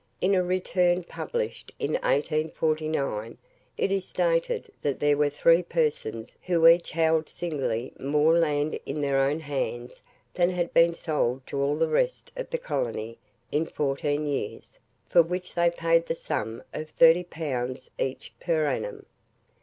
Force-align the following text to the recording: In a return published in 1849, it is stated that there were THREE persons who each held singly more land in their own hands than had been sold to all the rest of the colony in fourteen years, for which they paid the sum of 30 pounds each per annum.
In 0.19 0.33
a 0.33 0.41
return 0.41 1.03
published 1.03 1.71
in 1.77 1.91
1849, 1.91 3.37
it 3.77 3.91
is 3.91 4.03
stated 4.07 4.71
that 4.81 4.99
there 4.99 5.15
were 5.15 5.29
THREE 5.29 5.61
persons 5.61 6.39
who 6.41 6.65
each 6.65 6.89
held 6.89 7.29
singly 7.29 7.93
more 7.99 8.35
land 8.35 8.79
in 8.87 9.01
their 9.01 9.19
own 9.19 9.41
hands 9.41 10.01
than 10.33 10.49
had 10.49 10.73
been 10.73 10.95
sold 10.95 11.45
to 11.45 11.59
all 11.61 11.75
the 11.75 11.87
rest 11.87 12.31
of 12.35 12.49
the 12.49 12.57
colony 12.57 13.19
in 13.51 13.67
fourteen 13.67 14.25
years, 14.25 14.79
for 15.07 15.21
which 15.21 15.53
they 15.53 15.69
paid 15.69 16.07
the 16.07 16.15
sum 16.15 16.63
of 16.73 16.89
30 16.89 17.25
pounds 17.25 17.91
each 17.99 18.33
per 18.39 18.65
annum. 18.65 19.05